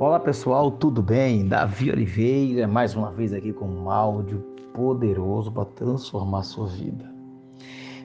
Olá 0.00 0.20
pessoal, 0.20 0.70
tudo 0.70 1.02
bem? 1.02 1.48
Davi 1.48 1.90
Oliveira, 1.90 2.68
mais 2.68 2.94
uma 2.94 3.10
vez 3.10 3.32
aqui 3.32 3.52
com 3.52 3.66
um 3.66 3.90
áudio 3.90 4.38
poderoso 4.72 5.50
para 5.50 5.64
transformar 5.64 6.38
a 6.38 6.42
sua 6.44 6.68
vida. 6.68 7.12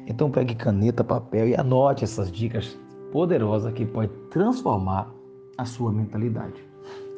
Então 0.08 0.32
pegue 0.32 0.56
caneta, 0.56 1.04
papel 1.04 1.50
e 1.50 1.56
anote 1.56 2.04
essas 2.04 2.32
dicas 2.32 2.76
poderosas 3.12 3.72
que 3.74 3.86
podem 3.86 4.10
transformar 4.32 5.14
a 5.56 5.66
sua 5.66 5.92
mentalidade. 5.92 6.66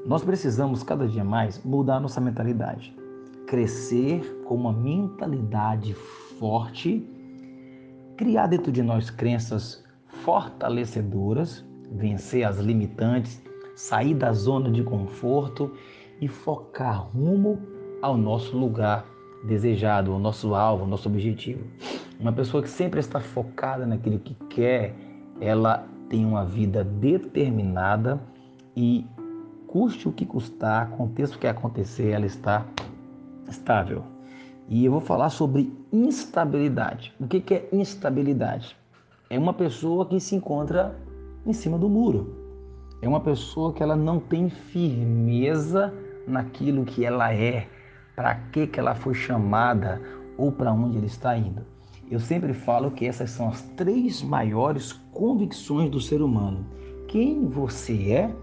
Nós 0.06 0.26
precisamos 0.26 0.84
cada 0.84 1.08
dia 1.08 1.24
mais 1.24 1.64
mudar 1.64 2.02
nossa 2.02 2.20
mentalidade, 2.20 2.94
crescer 3.48 4.44
com 4.44 4.56
uma 4.56 4.74
mentalidade 4.74 5.94
forte, 6.38 7.02
criar 8.18 8.48
dentro 8.48 8.74
de 8.74 8.84
nós 8.84 9.10
crenças 9.10 9.82
fortalecedoras, 10.26 11.64
vencer 11.94 12.44
as 12.44 12.58
limitantes 12.58 13.42
sair 13.76 14.14
da 14.14 14.32
zona 14.32 14.72
de 14.72 14.82
conforto 14.82 15.72
e 16.22 16.28
focar 16.28 17.08
rumo 17.10 17.62
ao 18.02 18.18
nosso 18.18 18.58
lugar 18.58 19.06
desejado, 19.44 20.12
ao 20.12 20.20
nosso 20.20 20.56
alvo, 20.56 20.84
ao 20.84 20.90
nosso 20.90 21.10
objetivo. 21.10 21.62
Uma 22.20 22.32
pessoa 22.32 22.64
que 22.64 22.70
sempre 22.70 23.00
está 23.00 23.20
focada 23.20 23.86
naquilo 23.86 24.18
que 24.20 24.34
quer, 24.50 24.96
ela 25.42 25.86
tem 26.10 26.26
uma 26.26 26.46
vida 26.46 26.84
determinada 26.84 28.20
e 28.76 29.06
custe 29.68 30.08
o 30.08 30.12
que 30.12 30.26
custar, 30.26 30.84
aconteça 30.84 31.36
o 31.36 31.40
que 31.40 31.48
acontecer, 31.48 32.12
ela 32.12 32.26
está 32.26 32.66
estável. 33.50 34.04
E 34.70 34.86
eu 34.86 34.92
vou 34.92 35.02
falar 35.02 35.30
sobre 35.30 35.72
instabilidade. 35.92 37.14
O 37.20 37.28
que 37.28 37.54
é 37.54 37.70
instabilidade? 37.72 38.76
É 39.30 39.38
uma 39.38 39.54
pessoa 39.54 40.06
que 40.06 40.20
se 40.20 40.36
encontra 40.36 40.96
em 41.46 41.54
cima 41.54 41.78
do 41.78 41.90
muro 41.90 42.45
é 43.06 43.10
uma 43.10 43.20
pessoa 43.20 43.72
que 43.72 43.84
ela 43.84 43.96
não 43.96 44.20
tem 44.20 44.50
firmeza 44.50 45.94
naquilo 46.28 46.86
que 46.86 47.06
ela 47.06 47.32
é, 47.32 47.68
para 48.16 48.34
que, 48.34 48.66
que 48.66 48.80
ela 48.80 48.96
foi 48.96 49.14
chamada 49.14 50.02
ou 50.38 50.52
para 50.52 50.74
onde 50.74 50.98
ela 50.98 51.06
está 51.06 51.38
indo. 51.38 51.62
Eu 52.10 52.20
sempre 52.20 52.54
falo 52.54 52.90
que 52.92 53.06
essas 53.06 53.30
são 53.30 53.50
as 53.50 53.62
três 53.62 54.24
maiores 54.24 54.94
convicções 55.12 55.90
do 55.90 56.02
ser 56.02 56.22
humano: 56.22 56.66
quem 57.08 57.48
você 57.48 58.12
é, 58.12 58.36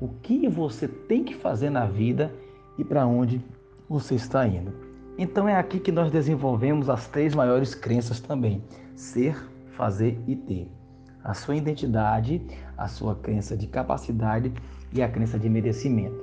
o 0.00 0.08
que 0.08 0.48
você 0.48 0.88
tem 0.88 1.22
que 1.22 1.34
fazer 1.34 1.70
na 1.70 1.86
vida 1.86 2.32
e 2.76 2.84
para 2.84 3.06
onde 3.06 3.40
você 3.88 4.16
está 4.16 4.46
indo. 4.46 4.72
Então 5.16 5.48
é 5.48 5.56
aqui 5.56 5.78
que 5.78 5.92
nós 5.92 6.10
desenvolvemos 6.10 6.90
as 6.90 7.06
três 7.06 7.34
maiores 7.34 7.74
crenças 7.74 8.18
também: 8.18 8.62
ser, 8.96 9.36
fazer 9.70 10.18
e 10.26 10.34
ter 10.34 10.77
a 11.22 11.34
sua 11.34 11.56
identidade, 11.56 12.42
a 12.76 12.88
sua 12.88 13.14
crença 13.14 13.56
de 13.56 13.66
capacidade 13.66 14.52
e 14.92 15.02
a 15.02 15.08
crença 15.08 15.38
de 15.38 15.48
merecimento. 15.48 16.18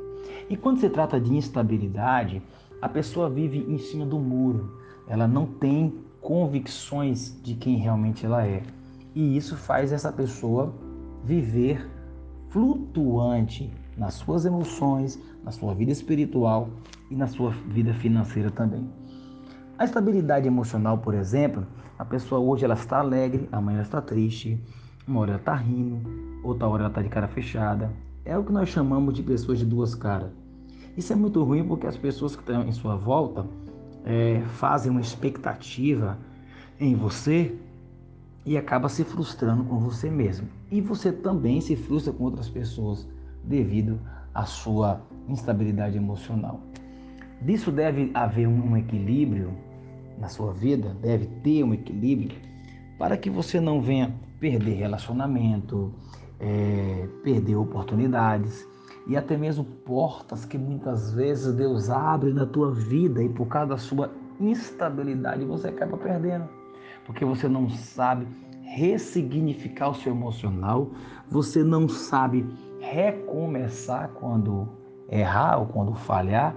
E 0.49 0.55
quando 0.55 0.79
se 0.79 0.89
trata 0.89 1.19
de 1.19 1.33
instabilidade, 1.33 2.41
a 2.81 2.89
pessoa 2.89 3.29
vive 3.29 3.59
em 3.59 3.77
cima 3.77 4.05
do 4.05 4.19
muro, 4.19 4.79
ela 5.07 5.27
não 5.27 5.45
tem 5.45 5.93
convicções 6.21 7.39
de 7.43 7.55
quem 7.55 7.77
realmente 7.77 8.25
ela 8.25 8.45
é. 8.45 8.63
E 9.13 9.37
isso 9.37 9.55
faz 9.55 9.91
essa 9.91 10.11
pessoa 10.11 10.73
viver 11.23 11.87
flutuante 12.49 13.71
nas 13.97 14.15
suas 14.15 14.45
emoções, 14.45 15.21
na 15.43 15.51
sua 15.51 15.73
vida 15.73 15.91
espiritual 15.91 16.69
e 17.09 17.15
na 17.15 17.27
sua 17.27 17.51
vida 17.51 17.93
financeira 17.93 18.49
também. 18.49 18.89
A 19.77 19.85
estabilidade 19.85 20.47
emocional, 20.47 20.97
por 20.97 21.13
exemplo, 21.13 21.65
a 21.97 22.05
pessoa 22.05 22.39
hoje 22.41 22.65
ela 22.65 22.75
está 22.75 22.99
alegre, 22.99 23.47
amanhã 23.51 23.77
ela 23.77 23.85
está 23.85 24.01
triste, 24.01 24.59
uma 25.07 25.21
hora 25.21 25.31
ela 25.31 25.39
está 25.39 25.53
rindo, 25.53 25.99
outra 26.43 26.67
hora 26.67 26.83
ela 26.83 26.89
está 26.89 27.01
de 27.01 27.09
cara 27.09 27.27
fechada. 27.27 27.91
É 28.23 28.37
o 28.37 28.43
que 28.43 28.51
nós 28.51 28.69
chamamos 28.69 29.13
de 29.13 29.21
pessoas 29.21 29.59
de 29.59 29.65
duas 29.65 29.93
caras. 29.93 30.31
Isso 30.97 31.13
é 31.13 31.15
muito 31.15 31.43
ruim 31.43 31.63
porque 31.65 31.85
as 31.85 31.97
pessoas 31.97 32.35
que 32.35 32.41
estão 32.41 32.63
em 32.63 32.71
sua 32.71 32.95
volta 32.95 33.45
é, 34.03 34.41
fazem 34.55 34.91
uma 34.91 35.01
expectativa 35.01 36.17
em 36.79 36.95
você 36.95 37.55
e 38.45 38.57
acaba 38.57 38.89
se 38.89 39.03
frustrando 39.03 39.63
com 39.65 39.79
você 39.79 40.09
mesmo. 40.09 40.47
E 40.71 40.81
você 40.81 41.11
também 41.11 41.61
se 41.61 41.75
frustra 41.75 42.13
com 42.13 42.23
outras 42.23 42.49
pessoas 42.49 43.07
devido 43.43 43.99
à 44.33 44.45
sua 44.45 45.01
instabilidade 45.27 45.97
emocional. 45.97 46.59
Disso 47.41 47.71
deve 47.71 48.09
haver 48.13 48.47
um 48.47 48.77
equilíbrio 48.77 49.51
na 50.17 50.29
sua 50.29 50.53
vida, 50.53 50.95
deve 51.01 51.25
ter 51.43 51.63
um 51.63 51.73
equilíbrio 51.73 52.31
para 52.97 53.17
que 53.17 53.29
você 53.29 53.59
não 53.59 53.81
venha 53.81 54.13
perder 54.39 54.73
relacionamento, 54.73 55.91
é, 56.39 57.07
perder 57.23 57.55
oportunidades 57.55 58.67
e 59.07 59.15
até 59.15 59.37
mesmo 59.37 59.63
portas 59.63 60.45
que 60.45 60.57
muitas 60.57 61.13
vezes 61.13 61.53
Deus 61.53 61.89
abre 61.89 62.33
na 62.33 62.45
tua 62.45 62.71
vida 62.71 63.21
e 63.23 63.29
por 63.29 63.47
causa 63.47 63.69
da 63.69 63.77
sua 63.77 64.11
instabilidade 64.39 65.45
você 65.45 65.67
acaba 65.67 65.97
perdendo, 65.97 66.49
porque 67.05 67.23
você 67.23 67.47
não 67.47 67.69
sabe 67.69 68.27
ressignificar 68.63 69.89
o 69.89 69.95
seu 69.95 70.11
emocional, 70.11 70.89
você 71.29 71.63
não 71.63 71.87
sabe 71.87 72.45
recomeçar 72.79 74.09
quando 74.15 74.67
errar 75.09 75.59
ou 75.59 75.67
quando 75.67 75.93
falhar. 75.93 76.55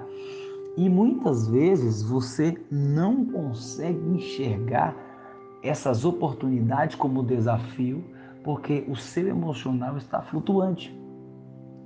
E 0.76 0.88
muitas 0.88 1.49
vezes 1.49 2.03
você 2.03 2.56
não 2.70 3.26
consegue 3.26 4.00
enxergar 4.09 4.94
essas 5.62 6.04
oportunidades 6.04 6.96
como 6.96 7.22
desafio, 7.22 8.04
porque 8.44 8.84
o 8.88 8.96
seu 8.96 9.28
emocional 9.28 9.96
está 9.96 10.22
flutuante. 10.22 10.96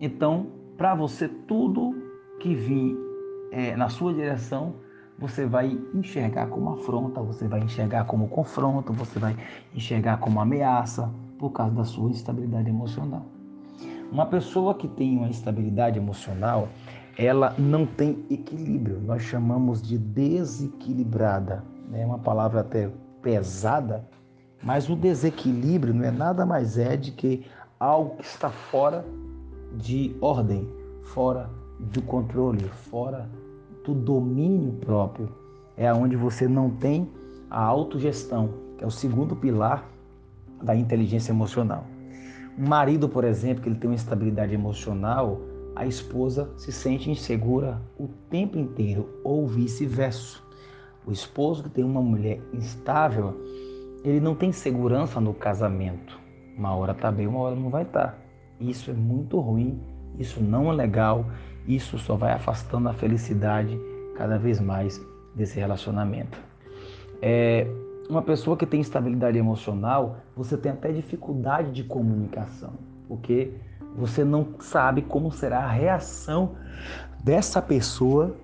Então, 0.00 0.46
para 0.76 0.94
você, 0.94 1.28
tudo 1.28 1.94
que 2.40 2.54
vir 2.54 2.96
é, 3.50 3.76
na 3.76 3.88
sua 3.88 4.12
direção, 4.12 4.74
você 5.18 5.46
vai 5.46 5.78
enxergar 5.94 6.46
como 6.48 6.70
afronta, 6.72 7.20
você 7.20 7.46
vai 7.46 7.60
enxergar 7.60 8.04
como 8.04 8.28
confronto, 8.28 8.92
você 8.92 9.18
vai 9.18 9.36
enxergar 9.74 10.18
como 10.18 10.40
ameaça, 10.40 11.10
por 11.38 11.50
causa 11.50 11.74
da 11.74 11.84
sua 11.84 12.08
instabilidade 12.08 12.68
emocional. 12.68 13.26
Uma 14.12 14.26
pessoa 14.26 14.74
que 14.74 14.86
tem 14.86 15.18
uma 15.18 15.28
instabilidade 15.28 15.98
emocional, 15.98 16.68
ela 17.18 17.52
não 17.58 17.84
tem 17.84 18.24
equilíbrio. 18.30 19.00
Nós 19.00 19.22
chamamos 19.22 19.82
de 19.82 19.98
desequilibrada. 19.98 21.64
É 21.92 22.06
uma 22.06 22.18
palavra 22.18 22.60
até 22.60 22.88
pesada, 23.22 24.06
mas 24.62 24.88
o 24.88 24.96
desequilíbrio 24.96 25.94
não 25.94 26.04
é 26.04 26.10
nada 26.10 26.44
mais 26.44 26.78
é 26.78 26.96
de 26.96 27.12
que 27.12 27.46
algo 27.78 28.16
que 28.16 28.24
está 28.24 28.50
fora 28.50 29.04
de 29.76 30.14
ordem, 30.20 30.68
fora 31.02 31.50
do 31.80 32.02
controle, 32.02 32.68
fora 32.90 33.28
do 33.84 33.94
domínio 33.94 34.72
próprio. 34.74 35.28
É 35.76 35.92
onde 35.92 36.16
você 36.16 36.46
não 36.46 36.70
tem 36.70 37.10
a 37.50 37.60
autogestão, 37.62 38.50
que 38.78 38.84
é 38.84 38.86
o 38.86 38.90
segundo 38.90 39.34
pilar 39.34 39.88
da 40.62 40.76
inteligência 40.76 41.32
emocional. 41.32 41.84
Um 42.58 42.68
marido, 42.68 43.08
por 43.08 43.24
exemplo, 43.24 43.62
que 43.62 43.68
ele 43.68 43.76
tem 43.78 43.90
uma 43.90 43.96
estabilidade 43.96 44.54
emocional, 44.54 45.40
a 45.74 45.86
esposa 45.86 46.50
se 46.56 46.70
sente 46.70 47.10
insegura 47.10 47.80
o 47.98 48.06
tempo 48.28 48.58
inteiro, 48.58 49.08
ou 49.24 49.46
vice-versa. 49.46 50.38
O 51.06 51.12
esposo 51.12 51.64
que 51.64 51.70
tem 51.70 51.84
uma 51.84 52.00
mulher 52.00 52.40
instável, 52.52 53.34
ele 54.04 54.20
não 54.20 54.34
tem 54.34 54.52
segurança 54.52 55.20
no 55.20 55.34
casamento. 55.34 56.18
Uma 56.56 56.74
hora 56.74 56.92
está 56.92 57.10
bem, 57.10 57.26
uma 57.26 57.40
hora 57.40 57.56
não 57.56 57.70
vai 57.70 57.82
estar. 57.82 58.08
Tá. 58.08 58.18
Isso 58.60 58.90
é 58.90 58.94
muito 58.94 59.40
ruim, 59.40 59.80
isso 60.18 60.40
não 60.40 60.70
é 60.70 60.74
legal, 60.74 61.26
isso 61.66 61.98
só 61.98 62.14
vai 62.14 62.32
afastando 62.32 62.88
a 62.88 62.92
felicidade 62.92 63.78
cada 64.16 64.38
vez 64.38 64.60
mais 64.60 65.00
desse 65.34 65.58
relacionamento. 65.58 66.38
É, 67.20 67.66
uma 68.08 68.22
pessoa 68.22 68.56
que 68.56 68.66
tem 68.66 68.80
instabilidade 68.80 69.38
emocional, 69.38 70.18
você 70.36 70.56
tem 70.56 70.72
até 70.72 70.92
dificuldade 70.92 71.72
de 71.72 71.82
comunicação, 71.84 72.74
porque 73.08 73.52
você 73.96 74.24
não 74.24 74.54
sabe 74.60 75.02
como 75.02 75.30
será 75.30 75.60
a 75.60 75.70
reação 75.70 76.56
dessa 77.22 77.60
pessoa 77.62 78.36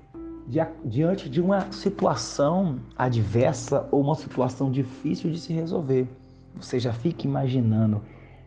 diante 0.84 1.28
de 1.28 1.40
uma 1.40 1.70
situação 1.70 2.80
adversa 2.96 3.86
ou 3.90 4.00
uma 4.00 4.14
situação 4.14 4.70
difícil 4.70 5.30
de 5.30 5.38
se 5.38 5.52
resolver. 5.52 6.08
Você 6.56 6.80
já 6.80 6.92
fica 6.92 7.26
imaginando 7.26 8.00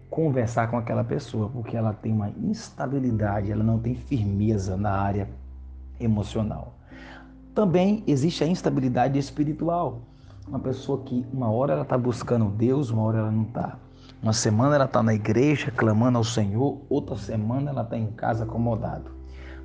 conversar 0.10 0.70
com 0.70 0.78
aquela 0.78 1.04
pessoa, 1.04 1.48
porque 1.50 1.78
ela 1.78 1.94
tem 1.94 2.12
uma 2.12 2.30
instabilidade, 2.30 3.52
ela 3.52 3.64
não 3.64 3.80
tem 3.80 3.96
firmeza 3.96 4.76
na 4.76 4.92
área 4.92 5.30
emocional. 6.00 6.74
Também 7.54 8.04
existe 8.08 8.44
a 8.44 8.48
instabilidade 8.48 9.18
espiritual. 9.20 10.02
Uma 10.48 10.60
pessoa 10.60 11.04
que 11.04 11.26
uma 11.32 11.50
hora 11.52 11.74
ela 11.74 11.84
está 11.84 11.98
buscando 11.98 12.50
Deus, 12.50 12.90
uma 12.90 13.04
hora 13.04 13.20
ela 13.20 13.32
não 13.32 13.44
está. 13.44 13.78
Uma 14.22 14.34
semana 14.34 14.76
ela 14.76 14.86
está 14.86 15.02
na 15.02 15.14
igreja 15.14 15.72
clamando 15.72 16.18
ao 16.18 16.24
Senhor, 16.24 16.82
outra 16.90 17.16
semana 17.16 17.70
ela 17.70 17.84
está 17.84 17.98
em 17.98 18.08
casa 18.08 18.44
acomodado. 18.44 19.21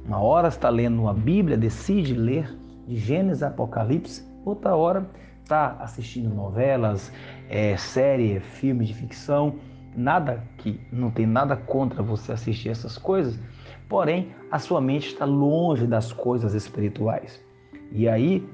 Uma 0.06 0.20
hora 0.20 0.46
está 0.46 0.68
lendo 0.68 1.02
uma 1.02 1.12
Bíblia, 1.12 1.56
decide 1.56 2.14
ler 2.14 2.56
de 2.86 2.96
Gênesis 2.96 3.42
a 3.42 3.48
Apocalipse, 3.48 4.24
outra 4.44 4.76
hora 4.76 5.10
está 5.42 5.76
assistindo 5.80 6.32
novelas, 6.32 7.12
é, 7.48 7.76
série, 7.76 8.38
filme 8.38 8.84
de 8.84 8.94
ficção. 8.94 9.56
Nada 9.96 10.44
que 10.58 10.80
não 10.92 11.10
tem 11.10 11.26
nada 11.26 11.56
contra 11.56 12.04
você 12.04 12.30
assistir 12.30 12.68
essas 12.68 12.96
coisas, 12.96 13.36
porém 13.88 14.32
a 14.50 14.60
sua 14.60 14.80
mente 14.80 15.08
está 15.08 15.24
longe 15.24 15.88
das 15.88 16.12
coisas 16.12 16.54
espirituais. 16.54 17.42
E 17.90 18.08
aí, 18.08 18.48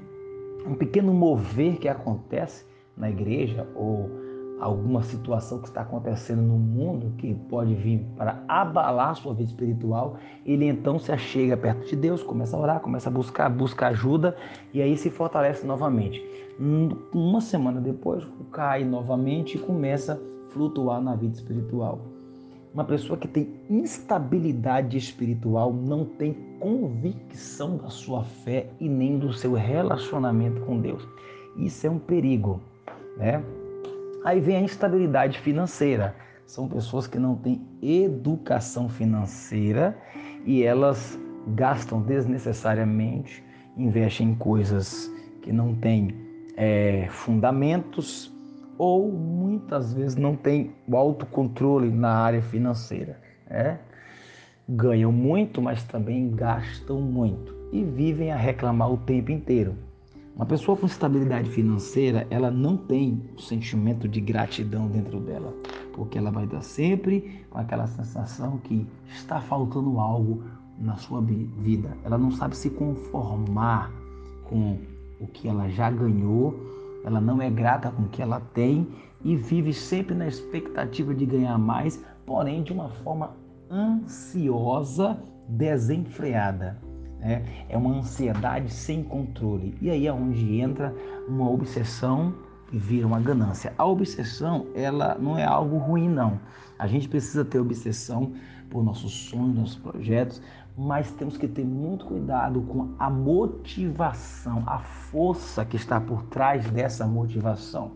um 0.65 0.73
pequeno 0.73 1.13
mover 1.13 1.77
que 1.77 1.87
acontece 1.87 2.65
na 2.97 3.11
igreja 3.11 3.67
ou 3.75 4.22
alguma 4.63 5.03
situação 5.03 5.59
que 5.59 5.67
está 5.67 5.81
acontecendo 5.81 6.41
no 6.41 6.57
mundo 6.57 7.13
que 7.17 7.33
pode 7.33 7.75
vir 7.75 7.99
para 8.15 8.43
abalar 8.47 9.15
sua 9.15 9.33
vida 9.33 9.49
espiritual, 9.49 10.17
ele 10.45 10.65
então 10.65 10.97
se 10.97 11.11
achega 11.11 11.57
perto 11.57 11.85
de 11.85 11.95
Deus, 11.95 12.23
começa 12.23 12.55
a 12.55 12.59
orar, 12.59 12.79
começa 12.79 13.09
a 13.09 13.11
buscar, 13.11 13.49
busca 13.49 13.87
ajuda 13.87 14.35
e 14.73 14.81
aí 14.81 14.95
se 14.95 15.09
fortalece 15.09 15.67
novamente. 15.67 16.23
Uma 17.13 17.41
semana 17.41 17.81
depois, 17.81 18.23
cai 18.51 18.85
novamente 18.85 19.57
e 19.57 19.59
começa 19.59 20.13
a 20.13 20.51
flutuar 20.53 21.01
na 21.01 21.15
vida 21.15 21.35
espiritual. 21.35 21.99
Uma 22.73 22.85
pessoa 22.85 23.19
que 23.19 23.27
tem 23.27 23.59
instabilidade 23.69 24.97
espiritual 24.97 25.73
não 25.73 26.05
tem 26.05 26.33
convicção 26.59 27.77
da 27.77 27.89
sua 27.89 28.23
fé 28.23 28.69
e 28.79 28.87
nem 28.87 29.19
do 29.19 29.33
seu 29.33 29.53
relacionamento 29.53 30.61
com 30.61 30.79
Deus. 30.79 31.05
Isso 31.57 31.85
é 31.85 31.89
um 31.89 31.99
perigo, 31.99 32.61
né? 33.17 33.43
Aí 34.23 34.39
vem 34.39 34.57
a 34.57 34.61
instabilidade 34.61 35.39
financeira. 35.39 36.15
São 36.45 36.67
pessoas 36.67 37.07
que 37.07 37.19
não 37.19 37.35
têm 37.35 37.61
educação 37.81 38.87
financeira 38.87 39.97
e 40.45 40.63
elas 40.63 41.19
gastam 41.47 42.01
desnecessariamente, 42.01 43.43
investem 43.77 44.29
em 44.29 44.35
coisas 44.35 45.11
que 45.41 45.51
não 45.51 45.75
têm 45.75 46.15
é, 46.55 47.07
fundamentos 47.09 48.31
ou 48.77 49.11
muitas 49.11 49.93
vezes 49.93 50.15
não 50.15 50.35
têm 50.35 50.71
o 50.87 50.95
autocontrole 50.95 51.91
na 51.91 52.15
área 52.15 52.41
financeira. 52.41 53.19
Né? 53.49 53.79
Ganham 54.67 55.11
muito, 55.11 55.61
mas 55.61 55.83
também 55.83 56.31
gastam 56.31 57.01
muito 57.01 57.53
e 57.71 57.83
vivem 57.83 58.31
a 58.31 58.37
reclamar 58.37 58.91
o 58.91 58.97
tempo 58.97 59.31
inteiro. 59.31 59.75
Uma 60.35 60.47
pessoa 60.47 60.75
com 60.75 60.87
estabilidade 60.87 61.47
financeira, 61.51 62.25
ela 62.31 62.49
não 62.49 62.75
tem 62.75 63.21
o 63.37 63.39
sentimento 63.39 64.07
de 64.07 64.19
gratidão 64.19 64.87
dentro 64.87 65.19
dela, 65.19 65.53
porque 65.93 66.17
ela 66.17 66.31
vai 66.31 66.45
estar 66.45 66.61
sempre 66.61 67.45
com 67.51 67.59
aquela 67.59 67.85
sensação 67.85 68.57
que 68.57 68.87
está 69.07 69.39
faltando 69.39 69.99
algo 69.99 70.43
na 70.79 70.95
sua 70.95 71.21
vida. 71.21 71.95
Ela 72.03 72.17
não 72.17 72.31
sabe 72.31 72.57
se 72.57 72.71
conformar 72.71 73.91
com 74.45 74.79
o 75.19 75.27
que 75.27 75.47
ela 75.47 75.69
já 75.69 75.91
ganhou, 75.91 76.59
ela 77.05 77.21
não 77.21 77.39
é 77.39 77.51
grata 77.51 77.91
com 77.91 78.03
o 78.03 78.09
que 78.09 78.21
ela 78.21 78.39
tem 78.39 78.87
e 79.23 79.35
vive 79.35 79.71
sempre 79.71 80.15
na 80.15 80.27
expectativa 80.27 81.13
de 81.13 81.27
ganhar 81.27 81.59
mais, 81.59 82.03
porém 82.25 82.63
de 82.63 82.73
uma 82.73 82.89
forma 82.89 83.35
ansiosa, 83.69 85.21
desenfreada. 85.47 86.92
Né? 87.23 87.43
É 87.69 87.77
uma 87.77 87.97
ansiedade 87.97 88.71
sem 88.71 89.01
controle. 89.01 89.75
E 89.81 89.89
aí 89.89 90.05
é 90.05 90.13
onde 90.13 90.59
entra 90.59 90.93
uma 91.27 91.49
obsessão 91.49 92.35
e 92.71 92.77
vira 92.77 93.07
uma 93.07 93.19
ganância. 93.19 93.73
A 93.77 93.85
obsessão, 93.85 94.67
ela 94.75 95.15
não 95.15 95.37
é 95.37 95.45
algo 95.45 95.77
ruim, 95.77 96.09
não. 96.09 96.39
A 96.77 96.85
gente 96.85 97.07
precisa 97.07 97.45
ter 97.45 97.59
obsessão 97.59 98.33
por 98.69 98.83
nossos 98.83 99.11
sonhos, 99.29 99.55
nossos 99.55 99.75
projetos, 99.77 100.41
mas 100.75 101.11
temos 101.11 101.37
que 101.37 101.47
ter 101.47 101.63
muito 101.63 102.05
cuidado 102.05 102.61
com 102.63 102.89
a 102.97 103.09
motivação, 103.09 104.63
a 104.65 104.79
força 104.79 105.63
que 105.63 105.77
está 105.77 106.01
por 106.01 106.23
trás 106.23 106.69
dessa 106.71 107.05
motivação. 107.05 107.91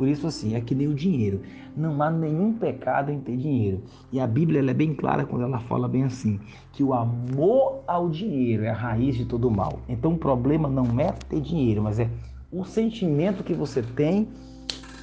Por 0.00 0.08
isso, 0.08 0.26
assim, 0.26 0.54
é 0.54 0.62
que 0.62 0.74
nem 0.74 0.88
o 0.88 0.94
dinheiro. 0.94 1.42
Não 1.76 2.02
há 2.02 2.10
nenhum 2.10 2.54
pecado 2.54 3.12
em 3.12 3.20
ter 3.20 3.36
dinheiro. 3.36 3.82
E 4.10 4.18
a 4.18 4.26
Bíblia 4.26 4.62
é 4.70 4.72
bem 4.72 4.94
clara 4.94 5.26
quando 5.26 5.42
ela 5.42 5.60
fala 5.60 5.86
bem 5.86 6.04
assim: 6.04 6.40
que 6.72 6.82
o 6.82 6.94
amor 6.94 7.84
ao 7.86 8.08
dinheiro 8.08 8.64
é 8.64 8.70
a 8.70 8.74
raiz 8.74 9.14
de 9.14 9.26
todo 9.26 9.50
mal. 9.50 9.80
Então, 9.86 10.14
o 10.14 10.16
problema 10.16 10.70
não 10.70 10.98
é 10.98 11.12
ter 11.28 11.42
dinheiro, 11.42 11.82
mas 11.82 12.00
é 12.00 12.08
o 12.50 12.64
sentimento 12.64 13.44
que 13.44 13.52
você 13.52 13.82
tem 13.82 14.26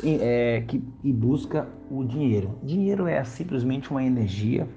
é, 0.04 0.64
que, 0.68 0.84
e 1.04 1.14
busca 1.14 1.68
o 1.92 2.04
dinheiro. 2.04 2.58
Dinheiro 2.64 3.06
é 3.06 3.24
simplesmente 3.24 3.92
uma 3.92 4.04
energia 4.04 4.68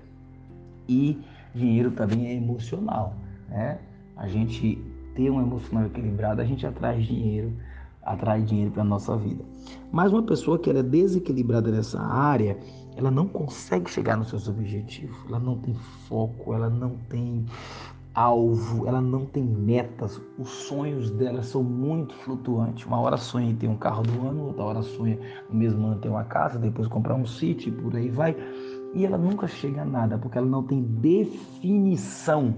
e 0.87 1.19
dinheiro 1.55 1.93
também 1.93 2.27
é 2.27 2.35
emocional. 2.35 3.17
Né? 3.49 3.79
A 4.15 4.29
gente 4.29 4.85
ter 5.15 5.31
um 5.31 5.41
emocional 5.41 5.87
equilibrado, 5.87 6.43
a 6.43 6.45
gente 6.45 6.67
atrai 6.67 7.01
dinheiro 7.01 7.55
atrai 8.03 8.43
dinheiro 8.43 8.71
para 8.71 8.83
a 8.83 8.85
nossa 8.85 9.17
vida. 9.17 9.45
Mas 9.93 10.13
uma 10.13 10.23
pessoa 10.23 10.59
que 10.59 10.71
é 10.71 10.83
desequilibrada 10.83 11.71
nessa 11.71 12.01
área, 12.01 12.59
ela 12.97 13.11
não 13.11 13.27
consegue 13.27 13.91
chegar 13.91 14.17
nos 14.17 14.29
seus 14.29 14.49
objetivos, 14.49 15.17
ela 15.29 15.39
não 15.39 15.59
tem 15.59 15.75
foco, 16.09 16.55
ela 16.55 16.69
não 16.69 16.97
tem 17.09 17.45
alvo, 18.15 18.87
ela 18.87 19.01
não 19.01 19.25
tem 19.25 19.45
metas, 19.45 20.21
os 20.39 20.49
sonhos 20.49 21.11
dela 21.11 21.43
são 21.43 21.63
muito 21.63 22.15
flutuantes. 22.15 22.85
Uma 22.85 23.01
hora 23.01 23.17
sonha 23.17 23.51
em 23.51 23.57
ter 23.57 23.69
um 23.69 23.77
carro 23.77 24.03
do 24.03 24.27
ano, 24.27 24.47
outra 24.47 24.65
hora 24.65 24.83
sonha 24.83 25.19
no 25.49 25.57
mesmo 25.57 25.87
ano 25.87 26.01
ter 26.01 26.09
uma 26.09 26.25
casa, 26.25 26.59
depois 26.59 26.89
comprar 26.89 27.15
um 27.15 27.27
sítio, 27.27 27.73
por 27.73 27.95
aí 27.95 28.11
vai. 28.11 28.37
E 28.95 29.07
ela 29.07 29.17
nunca 29.17 29.47
chega 29.47 29.83
a 29.83 29.85
nada, 29.85 30.19
porque 30.19 30.37
ela 30.37 30.47
não 30.47 30.65
tem 30.65 30.83
definição 30.83 32.53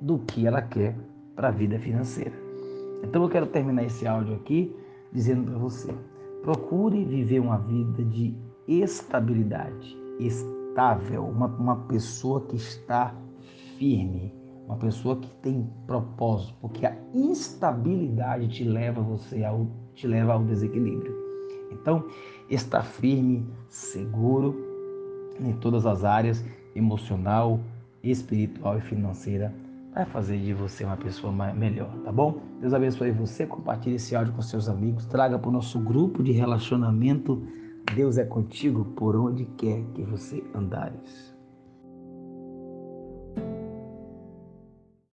do 0.00 0.18
que 0.20 0.46
ela 0.46 0.62
quer 0.62 0.96
para 1.34 1.48
a 1.48 1.52
vida 1.52 1.78
financeira. 1.78 2.47
Então 3.02 3.22
eu 3.22 3.28
quero 3.28 3.46
terminar 3.46 3.84
esse 3.84 4.06
áudio 4.06 4.34
aqui 4.34 4.74
dizendo 5.12 5.50
para 5.50 5.58
você: 5.58 5.94
procure 6.42 7.04
viver 7.04 7.40
uma 7.40 7.58
vida 7.58 8.04
de 8.04 8.34
estabilidade, 8.66 9.96
estável, 10.18 11.24
uma, 11.24 11.46
uma 11.46 11.76
pessoa 11.86 12.40
que 12.42 12.56
está 12.56 13.14
firme, 13.78 14.34
uma 14.66 14.76
pessoa 14.76 15.16
que 15.16 15.30
tem 15.36 15.68
propósito, 15.86 16.54
porque 16.60 16.84
a 16.84 16.96
instabilidade 17.14 18.48
te 18.48 18.64
leva 18.64 19.00
você 19.00 19.44
ao 19.44 19.66
te 19.94 20.06
leva 20.06 20.32
ao 20.34 20.44
desequilíbrio. 20.44 21.12
Então, 21.72 22.06
estar 22.48 22.82
firme, 22.82 23.44
seguro 23.68 24.54
em 25.40 25.52
todas 25.54 25.86
as 25.86 26.04
áreas, 26.04 26.44
emocional, 26.74 27.58
espiritual 28.02 28.78
e 28.78 28.80
financeira 28.80 29.52
vai 29.98 30.06
fazer 30.06 30.38
de 30.38 30.54
você 30.54 30.84
uma 30.84 30.96
pessoa 30.96 31.32
melhor, 31.52 31.90
tá 32.04 32.12
bom? 32.12 32.40
Deus 32.60 32.72
abençoe 32.72 33.10
você, 33.10 33.44
compartilhe 33.44 33.96
esse 33.96 34.14
áudio 34.14 34.32
com 34.32 34.40
seus 34.40 34.68
amigos, 34.68 35.04
traga 35.06 35.36
para 35.36 35.48
o 35.48 35.52
nosso 35.52 35.80
grupo 35.80 36.22
de 36.22 36.30
relacionamento. 36.30 37.42
Deus 37.96 38.16
é 38.16 38.24
contigo 38.24 38.84
por 38.84 39.16
onde 39.16 39.44
quer 39.56 39.82
que 39.94 40.04
você 40.04 40.44
andares. 40.54 41.36